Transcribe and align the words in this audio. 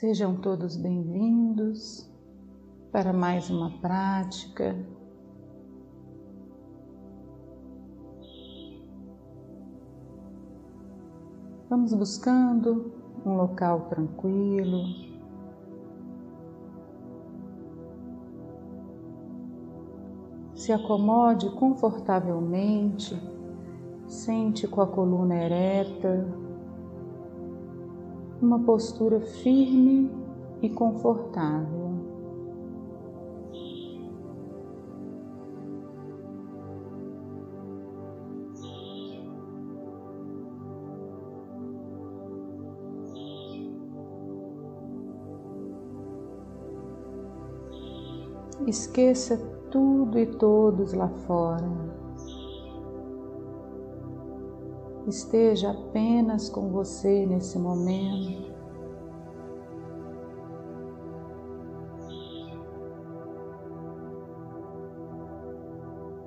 Sejam 0.00 0.34
todos 0.34 0.78
bem-vindos 0.78 2.10
para 2.90 3.12
mais 3.12 3.50
uma 3.50 3.78
prática. 3.80 4.74
Vamos 11.68 11.92
buscando 11.92 12.94
um 13.26 13.34
local 13.34 13.90
tranquilo. 13.90 14.84
Se 20.54 20.72
acomode 20.72 21.50
confortavelmente, 21.56 23.14
sente 24.06 24.66
com 24.66 24.80
a 24.80 24.86
coluna 24.86 25.34
ereta, 25.44 26.26
uma 28.40 28.58
postura 28.58 29.20
firme 29.20 30.10
e 30.62 30.68
confortável. 30.68 31.90
Esqueça 48.66 49.36
tudo 49.70 50.18
e 50.18 50.26
todos 50.26 50.92
lá 50.92 51.08
fora. 51.08 51.66
Esteja 55.10 55.70
apenas 55.70 56.48
com 56.48 56.70
você 56.70 57.26
nesse 57.26 57.58
momento. 57.58 58.50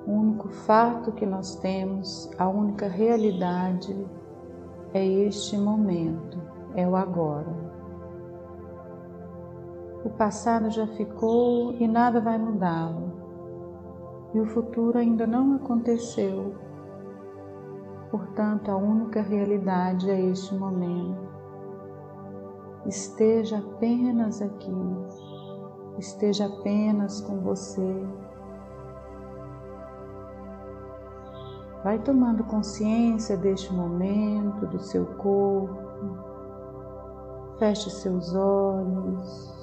O 0.05 0.11
único 0.11 0.49
fato 0.49 1.11
que 1.13 1.25
nós 1.25 1.55
temos, 1.55 2.30
a 2.38 2.47
única 2.47 2.88
realidade 2.88 4.05
é 4.94 5.03
este 5.03 5.57
momento, 5.57 6.38
é 6.75 6.88
o 6.88 6.95
agora. 6.95 7.73
O 10.03 10.09
passado 10.09 10.69
já 10.69 10.85
ficou 10.85 11.73
e 11.73 11.88
nada 11.88 12.19
vai 12.19 12.38
mudá-lo. 12.38 13.13
E 14.33 14.39
o 14.39 14.45
futuro 14.45 14.97
ainda 14.97 15.25
não 15.25 15.55
aconteceu 15.55 16.53
Portanto, 18.14 18.69
a 18.69 18.78
única 18.78 19.23
realidade 19.23 20.08
é 20.08 20.22
este 20.22 20.53
momento. 20.53 21.33
Esteja 22.86 23.58
apenas 23.58 24.39
aqui, 24.39 24.72
esteja 25.97 26.45
apenas 26.45 27.22
com 27.22 27.39
você. 27.39 28.06
Vai 31.84 31.97
tomando 31.97 32.44
consciência 32.44 33.36
deste 33.36 33.73
momento, 33.73 34.67
do 34.67 34.80
seu 34.80 35.08
corpo. 35.16 35.75
Feche 37.58 37.89
seus 37.89 38.36
olhos. 38.36 39.62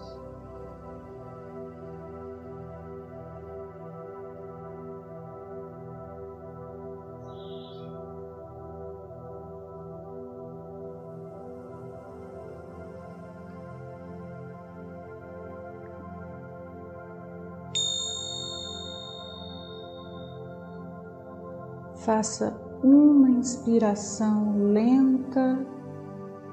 Faça 22.04 22.58
uma 22.82 23.28
inspiração 23.30 24.54
lenta 24.72 25.66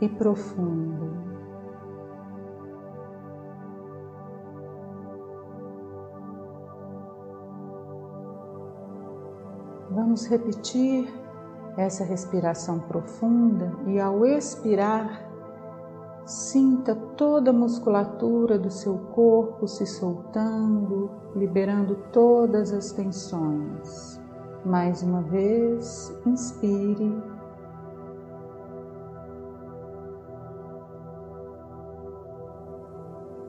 e 0.01 0.09
profunda. 0.09 1.07
Vamos 9.89 10.27
repetir 10.27 11.07
essa 11.77 12.03
respiração 12.03 12.79
profunda 12.79 13.71
e 13.85 13.99
ao 13.99 14.25
expirar, 14.25 15.25
sinta 16.25 16.93
toda 17.15 17.51
a 17.51 17.53
musculatura 17.53 18.59
do 18.59 18.69
seu 18.69 18.97
corpo 18.97 19.67
se 19.67 19.85
soltando, 19.85 21.09
liberando 21.35 21.95
todas 22.11 22.73
as 22.73 22.91
tensões. 22.91 24.26
Mais 24.67 25.01
uma 25.01 25.21
vez, 25.21 26.13
inspire. 26.25 27.23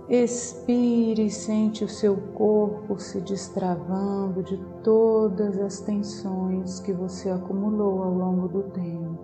Expire 0.09 1.27
e 1.27 1.31
sente 1.31 1.83
o 1.83 1.89
seu 1.89 2.17
corpo 2.35 3.01
se 3.01 3.21
destravando 3.21 4.45
de 4.45 4.59
todas 4.85 5.59
as 5.59 5.81
tensões 5.81 6.79
que 6.79 6.93
você 6.93 7.29
acumulou 7.29 8.01
ao 8.05 8.15
longo 8.15 8.47
do 8.47 8.63
tempo. 8.71 9.19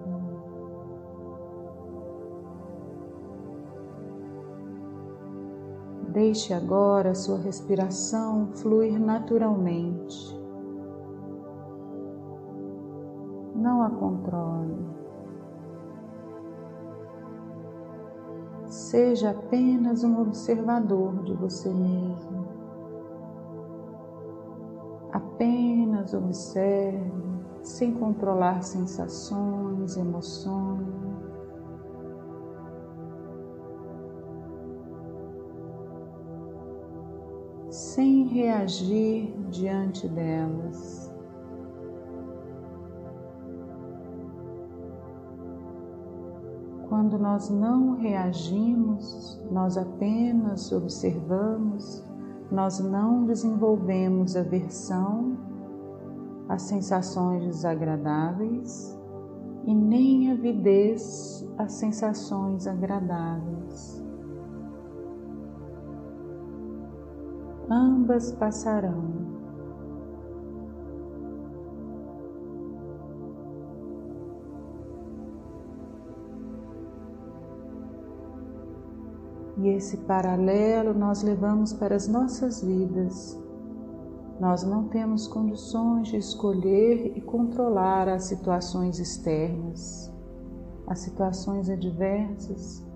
Deixe 6.08 6.52
agora 6.52 7.10
a 7.10 7.14
sua 7.14 7.38
respiração 7.38 8.48
fluir 8.52 8.98
naturalmente. 8.98 10.43
Não 13.64 13.82
a 13.82 13.88
controle. 13.88 14.76
Seja 18.66 19.30
apenas 19.30 20.04
um 20.04 20.20
observador 20.20 21.22
de 21.22 21.32
você 21.32 21.72
mesmo. 21.72 22.44
Apenas 25.10 26.12
observe, 26.12 27.10
sem 27.62 27.94
controlar 27.94 28.62
sensações, 28.62 29.96
emoções. 29.96 30.84
Sem 37.70 38.24
reagir 38.24 39.34
diante 39.50 40.06
delas. 40.06 41.13
Quando 47.04 47.18
nós 47.18 47.50
não 47.50 47.96
reagimos, 47.96 49.38
nós 49.50 49.76
apenas 49.76 50.72
observamos, 50.72 52.02
nós 52.50 52.80
não 52.80 53.26
desenvolvemos 53.26 54.34
aversão 54.34 55.36
às 56.48 56.62
sensações 56.62 57.44
desagradáveis 57.44 58.98
e 59.66 59.74
nem 59.74 60.32
avidez 60.32 61.46
às 61.58 61.72
sensações 61.72 62.66
agradáveis. 62.66 64.02
Ambas 67.68 68.32
passarão. 68.32 69.33
E 79.64 79.68
esse 79.68 79.96
paralelo 79.96 80.92
nós 80.92 81.22
levamos 81.22 81.72
para 81.72 81.96
as 81.96 82.06
nossas 82.06 82.62
vidas. 82.62 83.42
Nós 84.38 84.62
não 84.62 84.88
temos 84.88 85.26
condições 85.26 86.08
de 86.08 86.18
escolher 86.18 87.16
e 87.16 87.20
controlar 87.22 88.06
as 88.06 88.24
situações 88.24 88.98
externas, 88.98 90.12
as 90.86 90.98
situações 90.98 91.70
adversas, 91.70 92.86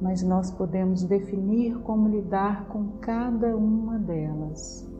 mas 0.00 0.22
nós 0.22 0.50
podemos 0.50 1.02
definir 1.02 1.76
como 1.80 2.08
lidar 2.08 2.68
com 2.68 2.88
cada 3.02 3.54
uma 3.54 3.98
delas. 3.98 4.90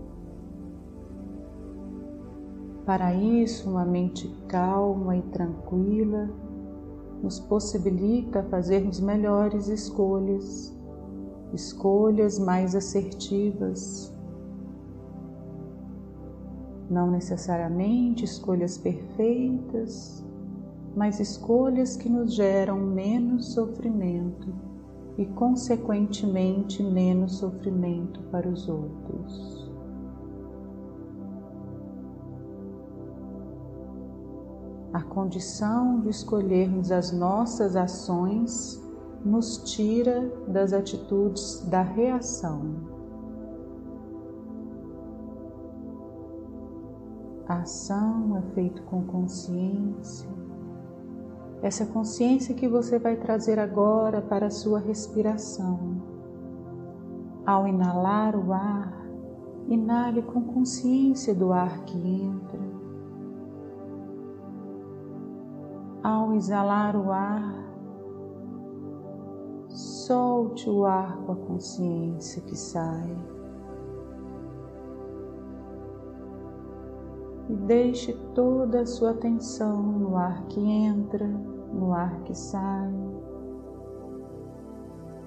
Para 2.84 3.14
isso, 3.14 3.70
uma 3.70 3.86
mente 3.86 4.28
calma 4.46 5.16
e 5.16 5.22
tranquila 5.22 6.28
nos 7.22 7.40
possibilita 7.40 8.42
fazermos 8.50 9.00
melhores 9.00 9.68
escolhas 9.68 10.76
escolhas 11.52 12.38
mais 12.38 12.74
assertivas. 12.74 14.12
Não 16.90 17.10
necessariamente 17.10 18.24
escolhas 18.24 18.78
perfeitas, 18.78 20.24
mas 20.96 21.20
escolhas 21.20 21.96
que 21.96 22.08
nos 22.08 22.34
geram 22.34 22.78
menos 22.78 23.52
sofrimento 23.52 24.52
e, 25.16 25.26
consequentemente, 25.26 26.82
menos 26.82 27.38
sofrimento 27.38 28.22
para 28.30 28.48
os 28.48 28.68
outros. 28.68 29.68
A 34.92 35.02
condição 35.02 36.00
de 36.00 36.08
escolhermos 36.08 36.90
as 36.90 37.12
nossas 37.12 37.76
ações 37.76 38.82
nos 39.24 39.58
tira 39.58 40.30
das 40.46 40.72
atitudes 40.72 41.64
da 41.68 41.82
reação. 41.82 42.98
A 47.48 47.60
ação 47.60 48.36
é 48.36 48.42
feita 48.54 48.82
com 48.82 49.02
consciência. 49.04 50.28
Essa 51.62 51.86
consciência 51.86 52.54
que 52.54 52.68
você 52.68 52.98
vai 52.98 53.16
trazer 53.16 53.58
agora 53.58 54.20
para 54.20 54.46
a 54.46 54.50
sua 54.50 54.78
respiração. 54.78 55.96
Ao 57.46 57.66
inalar 57.66 58.36
o 58.36 58.52
ar, 58.52 58.92
inale 59.66 60.22
com 60.22 60.42
consciência 60.42 61.34
do 61.34 61.52
ar 61.52 61.84
que 61.84 61.96
entra. 61.96 62.60
Ao 66.02 66.34
exalar 66.34 66.94
o 66.94 67.10
ar, 67.10 67.67
solte 70.08 70.70
o 70.70 70.86
ar 70.86 71.18
com 71.18 71.32
a 71.32 71.36
consciência 71.36 72.40
que 72.40 72.56
sai. 72.56 73.14
e 77.48 77.56
deixe 77.56 78.12
toda 78.34 78.82
a 78.82 78.86
sua 78.86 79.12
atenção 79.12 79.80
no 79.82 80.16
ar 80.16 80.44
que 80.48 80.60
entra, 80.60 81.26
no 81.26 81.94
ar 81.94 82.20
que 82.24 82.34
sai. 82.34 82.92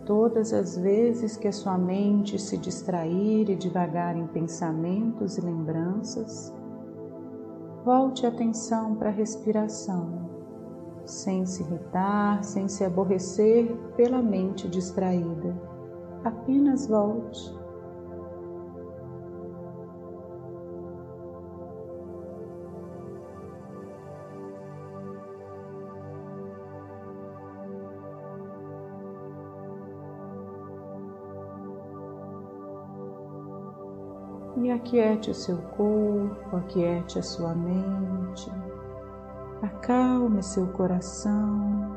Todas 0.05 0.53
as 0.53 0.77
vezes 0.77 1.35
que 1.35 1.47
a 1.47 1.51
sua 1.51 1.79
mente 1.79 2.37
se 2.37 2.57
distrair 2.57 3.49
e 3.49 3.55
devagar 3.55 4.15
em 4.15 4.27
pensamentos 4.27 5.37
e 5.37 5.41
lembranças, 5.41 6.53
volte 7.83 8.23
a 8.25 8.29
atenção 8.29 8.93
para 8.93 9.09
a 9.09 9.13
respiração, 9.13 10.30
sem 11.05 11.45
se 11.45 11.63
irritar, 11.63 12.43
sem 12.43 12.67
se 12.67 12.83
aborrecer 12.83 13.75
pela 13.95 14.21
mente 14.21 14.67
distraída. 14.67 15.55
Apenas 16.23 16.87
volte 16.87 17.61
e 34.63 34.71
aquiete 34.71 35.31
o 35.31 35.33
seu 35.33 35.57
corpo, 35.57 36.55
aquiete 36.55 37.17
a 37.17 37.23
sua 37.23 37.55
mente, 37.55 38.51
acalme 39.61 40.41
seu 40.41 40.67
coração. 40.67 41.91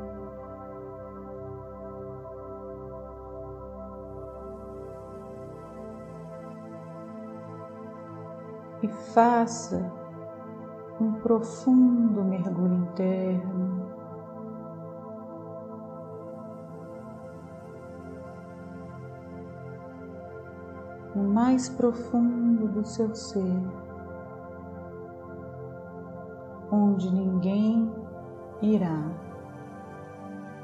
E 8.83 8.87
faça 8.87 9.91
um 11.01 11.13
profundo 11.13 12.23
mergulho 12.23 12.75
interno 12.75 13.85
no 21.15 21.23
mais 21.23 21.69
profundo 21.69 22.67
do 22.67 22.85
seu 22.85 23.15
ser, 23.15 23.84
onde 26.71 27.13
ninguém 27.13 27.91
irá, 28.61 29.03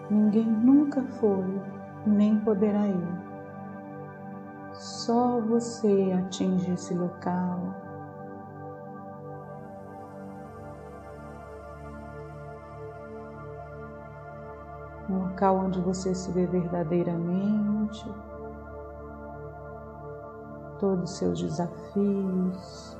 ninguém 0.09 0.45
nunca 0.45 1.01
foi, 1.03 1.62
nem 2.06 2.39
poderá 2.39 2.88
ir. 2.88 3.31
Só 4.74 5.39
você 5.42 6.12
atinge 6.18 6.71
esse 6.71 6.94
local. 6.94 7.59
Um 15.09 15.25
local 15.25 15.57
onde 15.57 15.81
você 15.81 16.15
se 16.15 16.31
vê 16.31 16.45
verdadeiramente 16.45 18.09
todos 20.80 21.12
os 21.12 21.18
seus 21.18 21.39
desafios, 21.39 22.98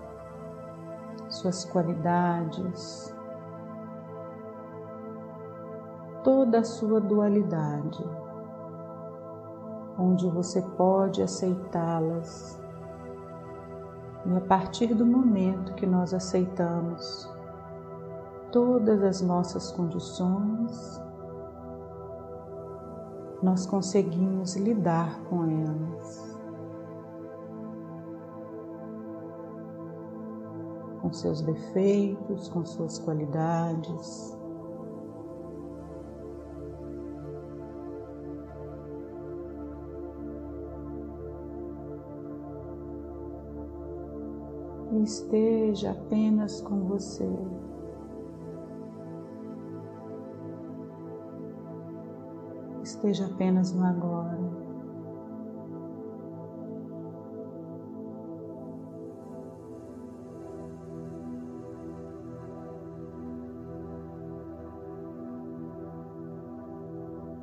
suas 1.32 1.64
qualidades, 1.66 3.16
toda 6.24 6.60
a 6.60 6.64
sua 6.64 7.00
dualidade, 7.00 8.04
onde 9.98 10.30
você 10.30 10.62
pode 10.62 11.24
aceitá-las. 11.24 12.62
E 14.26 14.38
a 14.38 14.42
partir 14.42 14.94
do 14.94 15.06
momento 15.06 15.74
que 15.74 15.88
nós 15.88 16.14
aceitamos 16.14 17.28
todas 18.52 19.02
as 19.02 19.22
nossas 19.22 19.72
condições, 19.72 21.02
nós 23.42 23.66
conseguimos 23.66 24.56
lidar 24.56 25.22
com 25.24 25.44
elas. 25.46 26.31
Com 31.02 31.12
seus 31.12 31.42
defeitos, 31.42 32.48
com 32.50 32.64
suas 32.64 33.00
qualidades. 33.00 34.38
Esteja 45.04 45.92
apenas 45.92 46.62
com 46.62 46.82
você. 46.82 47.28
Esteja 52.84 53.26
apenas 53.26 53.74
no 53.74 53.84
agora. 53.84 54.61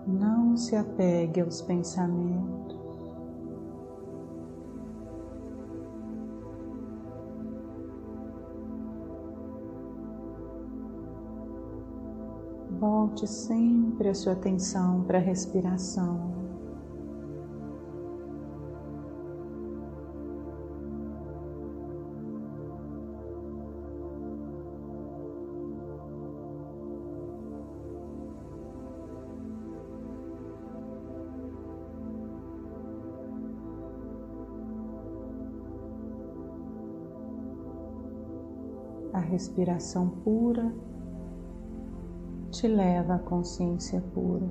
Não 0.09 0.57
se 0.57 0.75
apegue 0.75 1.43
aos 1.43 1.61
pensamentos. 1.61 2.79
Volte 12.81 13.27
sempre 13.27 14.09
a 14.09 14.15
sua 14.15 14.33
atenção 14.33 15.05
para 15.05 15.19
a 15.19 15.21
respiração. 15.21 16.38
A 39.19 39.21
respiração 39.21 40.09
pura 40.09 40.73
te 42.53 42.69
leva 42.69 43.17
à 43.17 43.19
consciência 43.19 44.01
pura. 44.15 44.49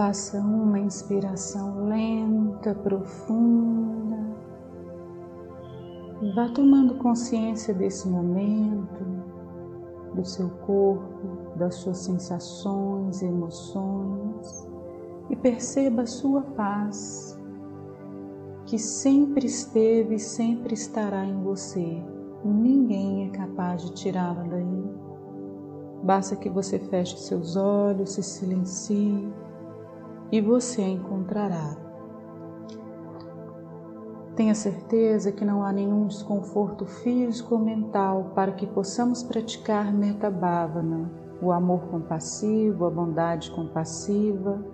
Faça 0.00 0.40
uma 0.40 0.78
inspiração 0.78 1.84
lenta, 1.84 2.74
profunda. 2.74 4.16
Vá 6.34 6.48
tomando 6.48 6.94
consciência 6.94 7.74
desse 7.74 8.08
momento, 8.08 9.04
do 10.14 10.24
seu 10.24 10.48
corpo, 10.64 11.54
das 11.54 11.74
suas 11.74 11.98
sensações 11.98 13.20
emoções. 13.20 14.66
E 15.28 15.36
perceba 15.36 16.00
a 16.00 16.06
sua 16.06 16.40
paz, 16.44 17.38
que 18.64 18.78
sempre 18.78 19.44
esteve 19.44 20.14
e 20.14 20.18
sempre 20.18 20.72
estará 20.72 21.26
em 21.26 21.42
você. 21.42 22.02
Ninguém 22.42 23.26
é 23.26 23.30
capaz 23.32 23.82
de 23.82 23.92
tirá-la 23.92 24.44
daí. 24.44 24.94
Basta 26.02 26.36
que 26.36 26.48
você 26.48 26.78
feche 26.78 27.18
seus 27.18 27.54
olhos, 27.54 28.14
se 28.14 28.22
silencie 28.22 29.30
e 30.32 30.40
você 30.40 30.82
a 30.82 30.88
encontrará. 30.88 31.76
Tenha 34.36 34.54
certeza 34.54 35.32
que 35.32 35.44
não 35.44 35.62
há 35.62 35.72
nenhum 35.72 36.06
desconforto 36.06 36.86
físico 36.86 37.56
ou 37.56 37.60
mental 37.60 38.32
para 38.34 38.52
que 38.52 38.66
possamos 38.66 39.22
praticar 39.22 39.92
Metabhavana, 39.92 41.10
o 41.42 41.52
amor 41.52 41.88
compassivo, 41.88 42.86
a 42.86 42.90
bondade 42.90 43.50
compassiva, 43.50 44.64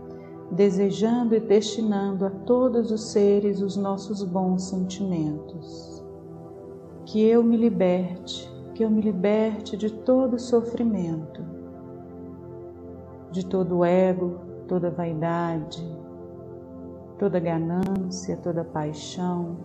desejando 0.50 1.34
e 1.34 1.40
destinando 1.40 2.26
a 2.26 2.30
todos 2.30 2.90
os 2.90 3.10
seres 3.10 3.60
os 3.60 3.76
nossos 3.76 4.22
bons 4.22 4.64
sentimentos. 4.64 6.04
Que 7.04 7.24
eu 7.24 7.42
me 7.42 7.56
liberte, 7.56 8.48
que 8.74 8.84
eu 8.84 8.90
me 8.90 9.00
liberte 9.00 9.76
de 9.76 9.92
todo 9.92 10.38
sofrimento, 10.38 11.42
de 13.32 13.44
todo 13.44 13.84
ego, 13.84 14.45
toda 14.68 14.90
vaidade, 14.90 15.82
toda 17.18 17.40
ganância, 17.40 18.36
toda 18.36 18.64
paixão, 18.64 19.56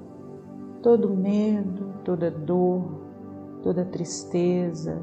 todo 0.81 1.09
medo, 1.09 1.93
toda 2.03 2.31
dor, 2.31 3.01
toda 3.61 3.85
tristeza, 3.85 5.01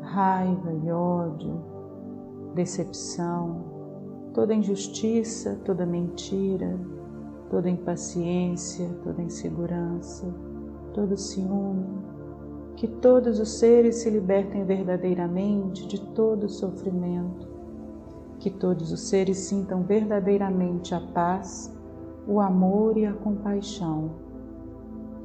raiva 0.00 0.72
e 0.72 0.90
ódio, 0.90 1.60
decepção, 2.54 3.64
toda 4.34 4.54
injustiça, 4.54 5.58
toda 5.64 5.86
mentira, 5.86 6.78
toda 7.50 7.70
impaciência, 7.70 8.88
toda 9.02 9.22
insegurança, 9.22 10.26
todo 10.92 11.16
ciúme, 11.16 11.86
que 12.76 12.88
todos 12.88 13.38
os 13.38 13.58
seres 13.58 13.96
se 13.96 14.10
libertem 14.10 14.64
verdadeiramente 14.64 15.86
de 15.86 16.00
todo 16.12 16.48
sofrimento 16.48 17.51
que 18.42 18.50
todos 18.50 18.90
os 18.90 19.02
seres 19.02 19.38
sintam 19.38 19.84
verdadeiramente 19.84 20.96
a 20.96 21.00
paz, 21.00 21.72
o 22.26 22.40
amor 22.40 22.98
e 22.98 23.06
a 23.06 23.12
compaixão. 23.12 24.10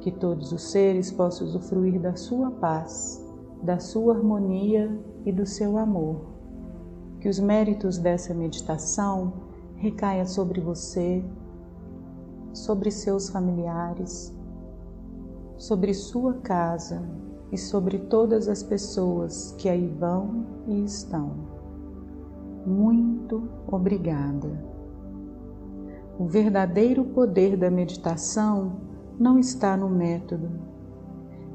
Que 0.00 0.12
todos 0.12 0.52
os 0.52 0.70
seres 0.70 1.10
possam 1.10 1.48
usufruir 1.48 2.00
da 2.00 2.14
sua 2.14 2.48
paz, 2.52 3.20
da 3.60 3.80
sua 3.80 4.14
harmonia 4.14 4.96
e 5.26 5.32
do 5.32 5.44
seu 5.44 5.76
amor. 5.78 6.26
Que 7.20 7.28
os 7.28 7.40
méritos 7.40 7.98
dessa 7.98 8.32
meditação 8.32 9.32
recaia 9.74 10.24
sobre 10.24 10.60
você, 10.60 11.24
sobre 12.52 12.88
seus 12.92 13.28
familiares, 13.28 14.32
sobre 15.56 15.92
sua 15.92 16.34
casa 16.34 17.02
e 17.50 17.58
sobre 17.58 17.98
todas 17.98 18.48
as 18.48 18.62
pessoas 18.62 19.56
que 19.58 19.68
aí 19.68 19.88
vão 19.88 20.46
e 20.68 20.84
estão 20.84 21.57
muito 22.68 23.48
obrigada. 23.66 24.62
O 26.18 26.26
verdadeiro 26.26 27.04
poder 27.04 27.56
da 27.56 27.70
meditação 27.70 28.72
não 29.18 29.38
está 29.38 29.76
no 29.76 29.88
método, 29.88 30.50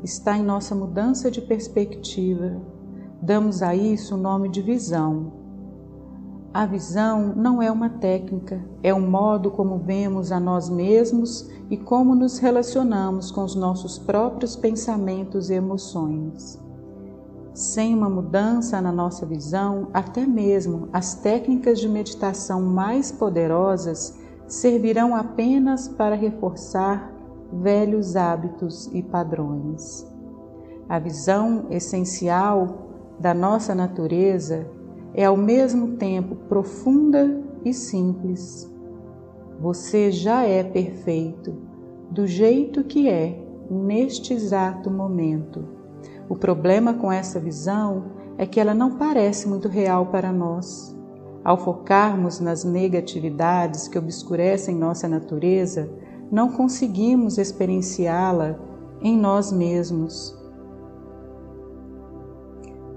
está 0.04 0.38
em 0.38 0.44
nossa 0.44 0.74
mudança 0.74 1.30
de 1.30 1.42
perspectiva. 1.42 2.62
Damos 3.22 3.62
a 3.62 3.76
isso 3.76 4.16
o 4.16 4.18
nome 4.18 4.50
de 4.50 4.62
visão. 4.62 5.34
A 6.54 6.66
visão 6.66 7.34
não 7.36 7.62
é 7.62 7.72
uma 7.72 7.90
técnica, 7.90 8.64
é 8.82 8.94
um 8.94 9.10
modo 9.10 9.50
como 9.50 9.80
vemos 9.80 10.32
a 10.32 10.40
nós 10.40 10.70
mesmos 10.70 11.50
e 11.70 11.78
como 11.78 12.16
nos 12.16 12.38
relacionamos 12.38 13.32
com 13.32 13.44
os 13.44 13.56
nossos 13.56 13.98
próprios 13.98 14.56
pensamentos 14.56 15.50
e 15.50 15.56
emoções. 15.56 16.63
Sem 17.54 17.94
uma 17.94 18.10
mudança 18.10 18.82
na 18.82 18.92
nossa 18.92 19.28
visão, 19.28 19.88
até 19.94 20.26
mesmo 20.26 20.90
as 20.92 21.14
técnicas 21.14 21.80
de 21.80 21.88
meditação 21.88 22.64
mais 22.64 23.12
poderosas 23.12 24.18
servirão 24.48 25.16
apenas 25.16 25.88
para 25.88 26.16
reforçar 26.16 27.14
velhos 27.52 28.16
hábitos 28.16 28.90
e 28.92 29.04
padrões. 29.04 30.04
A 30.90 30.98
visão 30.98 31.68
essencial 31.70 32.88
da 33.20 33.36
nossa 33.36 33.76
natureza 33.76 34.68
é 35.14 35.26
ao 35.26 35.38
mesmo 35.38 35.96
tempo 35.98 36.36
profunda 36.36 37.40
e 37.64 37.72
simples. 37.72 38.68
Você 39.60 40.12
já 40.12 40.44
é 40.44 40.64
perfeito, 40.64 41.54
do 42.10 42.26
jeito 42.26 42.84
que 42.84 43.08
é, 43.08 43.40
neste 43.70 44.34
exato 44.34 44.90
momento 44.90 45.83
o 46.30 46.36
problema 46.36 46.94
com 46.94 47.12
essa 47.12 47.40
visão 47.40 48.06
é 48.38 48.46
que 48.46 48.60
ela 48.60 48.74
não 48.74 48.98
parece 48.98 49.48
muito 49.48 49.68
real 49.68 50.08
para 50.08 50.32
nós. 50.32 50.96
Ao 51.44 51.58
focarmos 51.58 52.40
nas 52.40 52.64
negatividades 52.64 53.88
que 53.88 53.98
obscurecem 53.98 54.76
nossa 54.76 55.08
natureza, 55.08 55.90
não 56.32 56.50
conseguimos 56.50 57.38
experienciá-la 57.38 58.58
em 59.02 59.18
nós 59.18 59.52
mesmos. 59.52 60.34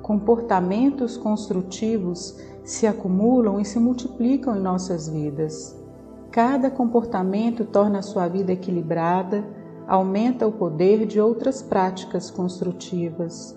Comportamentos 0.00 1.16
construtivos 1.16 2.38
se 2.62 2.86
acumulam 2.86 3.60
e 3.60 3.64
se 3.64 3.78
multiplicam 3.80 4.56
em 4.56 4.60
nossas 4.60 5.08
vidas. 5.08 5.76
Cada 6.30 6.70
comportamento 6.70 7.64
torna 7.64 7.98
a 7.98 8.02
sua 8.02 8.28
vida 8.28 8.52
equilibrada 8.52 9.44
aumenta 9.86 10.46
o 10.46 10.52
poder 10.52 11.06
de 11.06 11.20
outras 11.20 11.62
práticas 11.62 12.30
construtivas. 12.30 13.56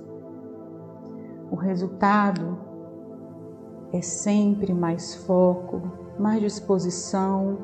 O 1.51 1.55
resultado 1.55 2.57
é 3.91 4.01
sempre 4.01 4.73
mais 4.73 5.15
foco, 5.15 5.81
mais 6.19 6.41
disposição, 6.41 7.57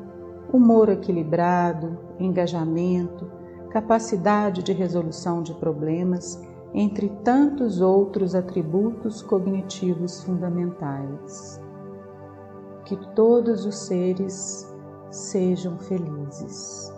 humor 0.52 0.88
equilibrado, 0.88 1.96
engajamento, 2.18 3.30
capacidade 3.70 4.62
de 4.62 4.72
resolução 4.72 5.42
de 5.42 5.54
problemas, 5.54 6.42
entre 6.74 7.08
tantos 7.22 7.80
outros 7.80 8.34
atributos 8.34 9.22
cognitivos 9.22 10.22
fundamentais. 10.24 11.60
Que 12.84 12.96
todos 13.14 13.64
os 13.64 13.78
seres 13.78 14.74
sejam 15.10 15.78
felizes. 15.78 16.95